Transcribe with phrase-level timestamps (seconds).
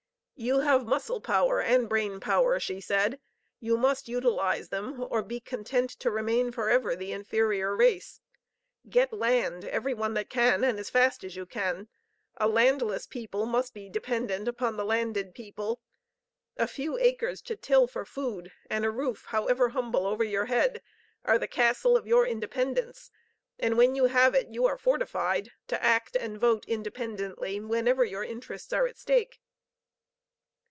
[0.33, 3.19] "You have muscle power and brain power," she said;
[3.59, 8.21] "you must utilize them, or be content to remain forever the inferior race.
[8.89, 11.89] Get land, every one that can, and as fast as you ean.
[12.37, 15.79] A landless people must be dependent upon the landed people.
[16.57, 20.81] A few acres to till for food and a roof, however bumble, over your head,
[21.23, 23.11] are the castle of your independence,
[23.59, 28.23] and when you have it you are fortified to act and vote independently whenever your
[28.23, 29.39] interests are at stake."